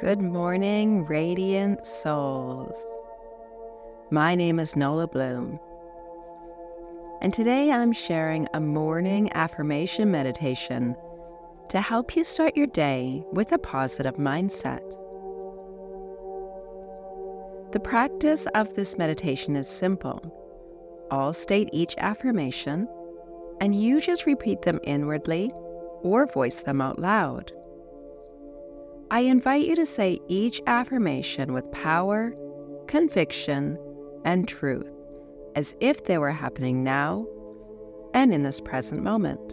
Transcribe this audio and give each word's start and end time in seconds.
Good 0.00 0.20
morning, 0.20 1.06
radiant 1.06 1.86
souls. 1.86 2.84
My 4.10 4.34
name 4.34 4.58
is 4.58 4.76
Nola 4.76 5.06
Bloom, 5.06 5.58
and 7.22 7.32
today 7.32 7.72
I'm 7.72 7.94
sharing 7.94 8.46
a 8.52 8.60
morning 8.60 9.32
affirmation 9.32 10.10
meditation 10.10 10.94
to 11.70 11.80
help 11.80 12.14
you 12.14 12.24
start 12.24 12.58
your 12.58 12.66
day 12.66 13.24
with 13.32 13.52
a 13.52 13.58
positive 13.58 14.16
mindset. 14.16 14.82
The 17.72 17.80
practice 17.80 18.46
of 18.54 18.74
this 18.74 18.98
meditation 18.98 19.56
is 19.56 19.66
simple. 19.66 20.20
I'll 21.10 21.32
state 21.32 21.70
each 21.72 21.94
affirmation, 21.96 22.86
and 23.62 23.74
you 23.74 24.02
just 24.02 24.26
repeat 24.26 24.60
them 24.60 24.78
inwardly 24.84 25.52
or 26.02 26.26
voice 26.26 26.56
them 26.56 26.82
out 26.82 26.98
loud. 26.98 27.50
I 29.10 29.20
invite 29.20 29.66
you 29.66 29.76
to 29.76 29.86
say 29.86 30.20
each 30.26 30.60
affirmation 30.66 31.52
with 31.52 31.70
power, 31.70 32.34
conviction, 32.88 33.78
and 34.24 34.48
truth, 34.48 34.90
as 35.54 35.76
if 35.80 36.04
they 36.04 36.18
were 36.18 36.32
happening 36.32 36.82
now 36.82 37.26
and 38.14 38.34
in 38.34 38.42
this 38.42 38.60
present 38.60 39.04
moment. 39.04 39.52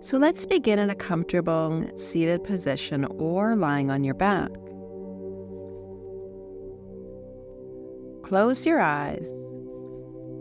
So 0.00 0.16
let's 0.16 0.46
begin 0.46 0.80
in 0.80 0.90
a 0.90 0.94
comfortable 0.96 1.88
seated 1.96 2.42
position 2.42 3.04
or 3.18 3.54
lying 3.54 3.90
on 3.90 4.02
your 4.02 4.14
back. 4.14 4.50
Close 8.24 8.66
your 8.66 8.80
eyes 8.80 9.30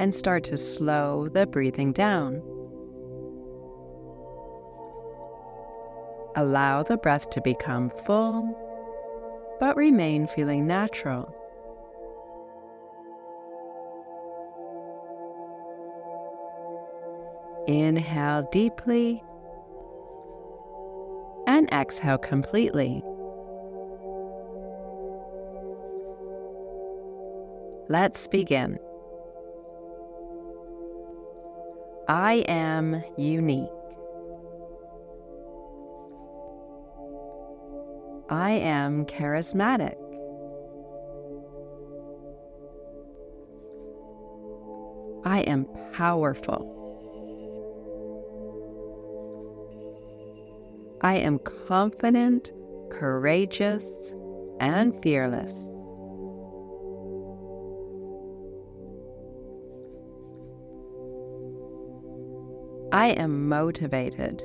and 0.00 0.14
start 0.14 0.44
to 0.44 0.56
slow 0.56 1.28
the 1.28 1.46
breathing 1.46 1.92
down. 1.92 2.42
Allow 6.38 6.84
the 6.84 6.96
breath 6.96 7.30
to 7.30 7.40
become 7.40 7.90
full, 7.90 8.56
but 9.58 9.76
remain 9.76 10.28
feeling 10.28 10.68
natural. 10.68 11.34
Inhale 17.66 18.48
deeply 18.52 19.20
and 21.48 21.68
exhale 21.72 22.18
completely. 22.18 23.02
Let's 27.88 28.28
begin. 28.28 28.78
I 32.06 32.44
am 32.46 33.02
unique. 33.16 33.77
I 38.30 38.50
am 38.50 39.06
charismatic. 39.06 39.96
I 45.24 45.40
am 45.40 45.66
powerful. 45.94 46.74
I 51.00 51.16
am 51.16 51.38
confident, 51.38 52.52
courageous, 52.90 54.14
and 54.60 55.00
fearless. 55.02 55.70
I 62.92 63.08
am 63.16 63.48
motivated. 63.48 64.42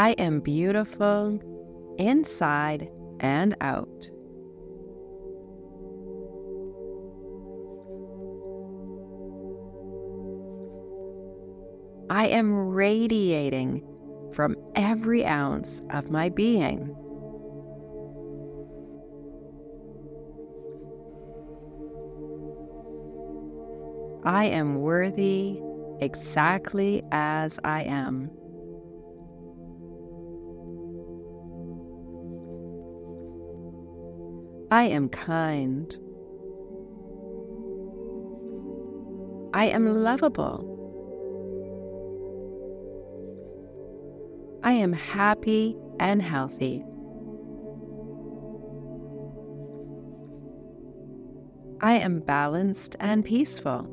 I 0.00 0.12
am 0.12 0.40
beautiful 0.40 1.38
inside 1.98 2.88
and 3.20 3.54
out. 3.60 4.08
I 12.08 12.28
am 12.28 12.70
radiating 12.70 13.86
from 14.32 14.56
every 14.74 15.26
ounce 15.26 15.82
of 15.90 16.10
my 16.10 16.30
being. 16.30 16.96
I 24.24 24.46
am 24.46 24.76
worthy 24.76 25.60
exactly 26.00 27.02
as 27.12 27.60
I 27.64 27.82
am. 27.82 28.30
I 34.72 34.84
am 34.84 35.08
kind. 35.08 35.96
I 39.52 39.64
am 39.64 40.02
lovable. 40.04 40.70
I 44.62 44.72
am 44.72 44.92
happy 44.92 45.76
and 45.98 46.22
healthy. 46.22 46.84
I 51.80 51.94
am 51.94 52.20
balanced 52.20 52.94
and 53.00 53.24
peaceful. 53.24 53.88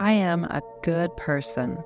I 0.00 0.12
am 0.12 0.44
a 0.44 0.62
good 0.82 1.16
person. 1.16 1.78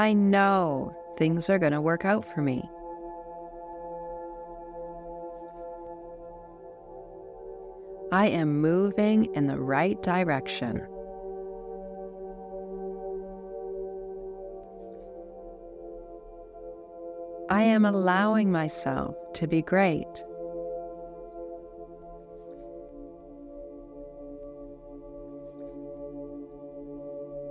I 0.00 0.14
know 0.14 0.96
things 1.18 1.50
are 1.50 1.58
going 1.58 1.74
to 1.74 1.80
work 1.82 2.06
out 2.06 2.24
for 2.24 2.40
me. 2.40 2.66
I 8.10 8.28
am 8.28 8.62
moving 8.62 9.26
in 9.34 9.46
the 9.46 9.58
right 9.58 10.02
direction. 10.02 10.80
I 17.50 17.64
am 17.64 17.84
allowing 17.84 18.50
myself 18.50 19.14
to 19.34 19.46
be 19.46 19.60
great. 19.60 20.24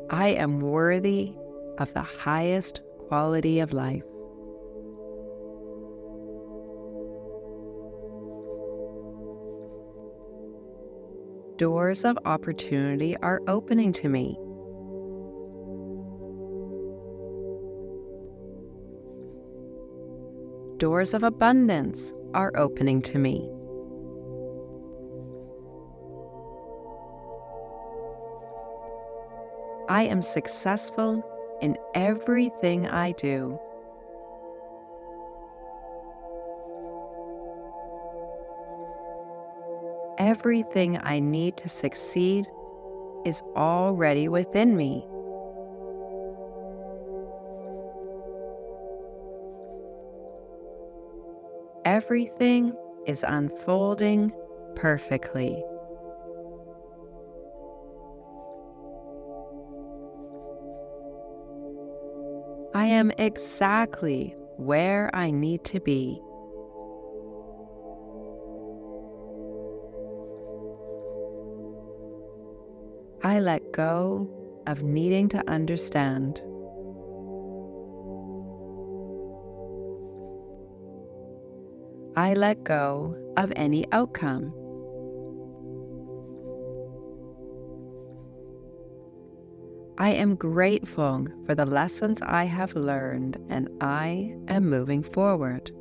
I 0.09 0.29
am 0.29 0.61
worthy 0.61 1.35
of 1.79 1.93
the 1.93 2.01
highest 2.01 2.81
quality 3.07 3.59
of 3.59 3.73
life. 3.73 4.03
Doors 11.57 12.05
of 12.05 12.17
opportunity 12.23 13.17
are 13.17 13.41
opening 13.47 13.91
to 13.91 14.07
me. 14.07 14.37
Doors 20.77 21.13
of 21.13 21.23
abundance 21.23 22.13
are 22.33 22.53
opening 22.55 23.01
to 23.01 23.17
me. 23.17 23.49
I 29.89 30.03
am 30.03 30.21
successful 30.21 31.21
in 31.61 31.77
everything 31.93 32.87
I 32.87 33.11
do. 33.13 33.59
Everything 40.17 40.99
I 41.01 41.19
need 41.19 41.57
to 41.57 41.69
succeed 41.69 42.47
is 43.25 43.41
already 43.55 44.27
within 44.27 44.75
me. 44.75 45.05
Everything 51.85 52.75
is 53.07 53.23
unfolding 53.27 54.31
perfectly. 54.75 55.63
I 62.79 62.85
am 62.85 63.11
exactly 63.17 64.37
where 64.55 65.09
I 65.13 65.31
need 65.31 65.65
to 65.65 65.81
be. 65.81 66.21
I 73.21 73.41
let 73.41 73.73
go 73.73 74.29
of 74.65 74.81
needing 74.81 75.27
to 75.27 75.45
understand. 75.49 76.41
I 82.15 82.33
let 82.33 82.63
go 82.63 83.13
of 83.35 83.51
any 83.57 83.91
outcome. 83.91 84.53
I 89.99 90.11
am 90.11 90.35
grateful 90.35 91.27
for 91.45 91.53
the 91.55 91.65
lessons 91.65 92.21
I 92.21 92.45
have 92.45 92.73
learned 92.73 93.35
and 93.49 93.67
I 93.81 94.33
am 94.47 94.69
moving 94.69 95.03
forward. 95.03 95.71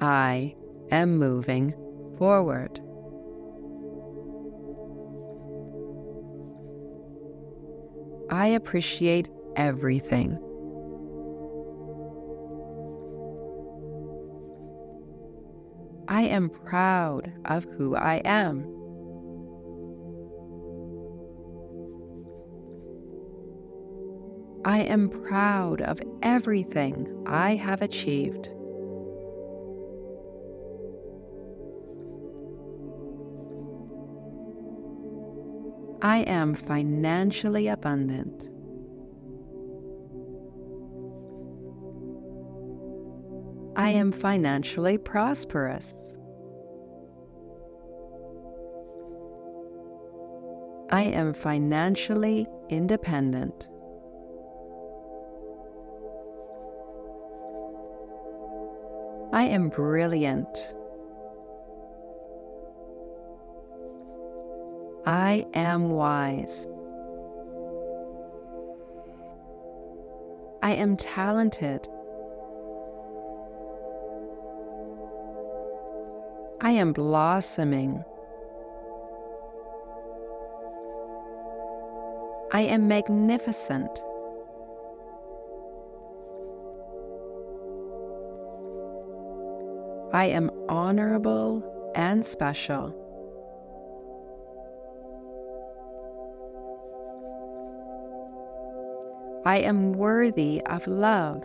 I 0.00 0.56
am 0.90 1.16
moving 1.16 1.74
forward. 2.18 2.80
I 8.30 8.48
appreciate 8.48 9.28
everything. 9.54 10.40
I 16.20 16.24
am 16.24 16.50
proud 16.50 17.32
of 17.46 17.64
who 17.78 17.96
I 17.96 18.16
am. 18.26 18.58
I 24.66 24.80
am 24.80 25.08
proud 25.08 25.80
of 25.80 25.98
everything 26.22 27.24
I 27.26 27.54
have 27.56 27.80
achieved. 27.80 28.50
I 36.02 36.18
am 36.26 36.52
financially 36.52 37.68
abundant. 37.68 38.50
I 43.74 43.92
am 43.92 44.12
financially 44.12 44.98
prosperous. 44.98 46.09
I 50.90 51.02
am 51.04 51.32
financially 51.32 52.48
independent. 52.68 53.68
I 59.32 59.44
am 59.44 59.68
brilliant. 59.68 60.74
I 65.06 65.46
am 65.54 65.90
wise. 65.90 66.66
I 70.62 70.72
am 70.72 70.96
talented. 70.96 71.88
I 76.60 76.72
am 76.72 76.92
blossoming. 76.92 78.04
I 82.52 82.62
am 82.62 82.88
magnificent. 82.88 84.02
I 90.12 90.26
am 90.26 90.50
honorable 90.68 91.62
and 91.94 92.26
special. 92.26 92.92
I 99.44 99.58
am 99.58 99.92
worthy 99.92 100.60
of 100.66 100.86
love. 100.88 101.44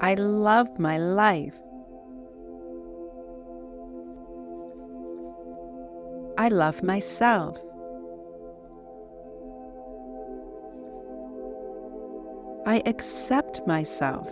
I 0.00 0.14
love 0.14 0.78
my 0.78 0.98
life. 0.98 1.65
I 6.46 6.48
love 6.48 6.80
myself. 6.84 7.60
I 12.64 12.80
accept 12.86 13.66
myself. 13.66 14.28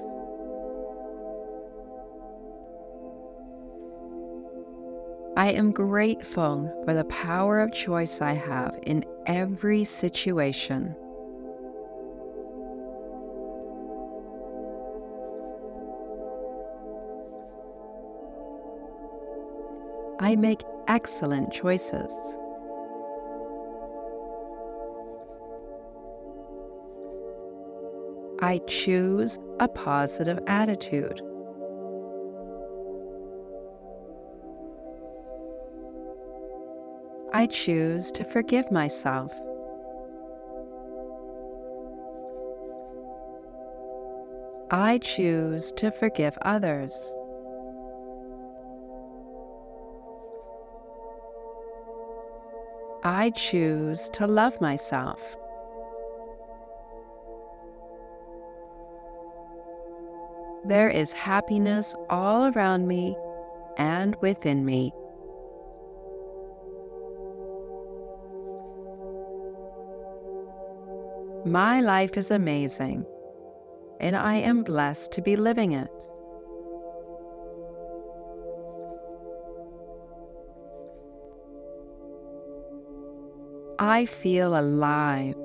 I 5.37 5.51
am 5.51 5.73
grateful 5.73 6.73
for 6.85 6.95
the 6.95 7.03
power 7.07 7.59
of 7.59 7.73
choice 7.73 8.21
I 8.21 8.35
have 8.35 8.79
in 8.85 9.05
every 9.27 9.83
situation. 9.83 10.95
I 20.21 20.37
make 20.37 20.63
excellent 20.89 21.53
choices. 21.53 22.13
I 28.41 28.61
choose 28.67 29.39
a 29.61 29.69
positive 29.69 30.39
attitude. 30.47 31.21
I 37.33 37.47
choose 37.47 38.11
to 38.13 38.25
forgive 38.25 38.71
myself. 38.71 39.33
I 44.71 44.99
choose 44.99 45.73
to 45.73 45.91
forgive 45.91 46.37
others. 46.43 47.15
I 53.07 53.31
choose 53.31 54.09
to 54.15 54.27
love 54.27 54.59
myself. 54.63 55.37
There 60.65 60.89
is 60.89 61.13
happiness 61.13 61.95
all 62.09 62.47
around 62.47 62.89
me 62.89 63.15
and 63.77 64.17
within 64.23 64.65
me. 64.65 64.95
My 71.45 71.83
life 71.83 72.17
is 72.17 72.31
amazing, 72.31 73.05
and 74.01 74.17
I 74.17 74.37
am 74.37 74.63
blessed 74.63 75.13
to 75.13 75.21
be 75.21 75.37
living 75.37 75.73
it. 75.73 75.91
I 83.85 84.07
feel 84.07 84.59
alive. 84.59 85.37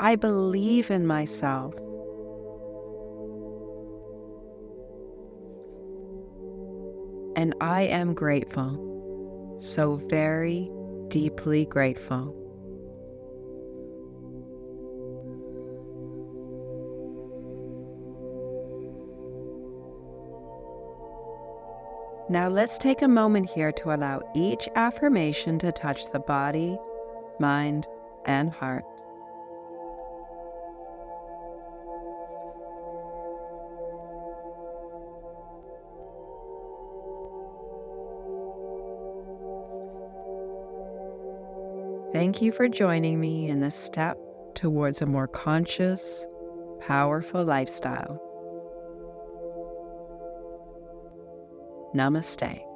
I 0.00 0.16
believe 0.16 0.90
in 0.90 1.06
myself. 1.06 1.74
And 7.36 7.54
I 7.60 7.82
am 7.82 8.14
grateful 8.14 8.86
so 9.60 9.96
very 9.96 10.70
deeply 11.08 11.66
grateful. 11.66 12.39
Now 22.30 22.46
let's 22.46 22.78
take 22.78 23.02
a 23.02 23.08
moment 23.08 23.50
here 23.50 23.72
to 23.72 23.92
allow 23.92 24.22
each 24.36 24.68
affirmation 24.76 25.58
to 25.58 25.72
touch 25.72 26.12
the 26.12 26.20
body, 26.20 26.78
mind, 27.40 27.88
and 28.24 28.52
heart. 28.52 28.84
Thank 42.12 42.40
you 42.40 42.52
for 42.52 42.68
joining 42.68 43.18
me 43.18 43.48
in 43.48 43.58
this 43.58 43.74
step 43.74 44.16
towards 44.54 45.02
a 45.02 45.06
more 45.06 45.26
conscious, 45.26 46.24
powerful 46.78 47.42
lifestyle. 47.42 48.29
Namaste. 51.94 52.69